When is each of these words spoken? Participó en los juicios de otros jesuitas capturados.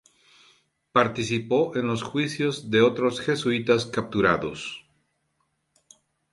Participó 0.93 1.73
en 1.75 1.85
los 1.85 2.01
juicios 2.01 2.71
de 2.71 2.81
otros 2.81 3.19
jesuitas 3.19 3.85
capturados. 3.85 4.83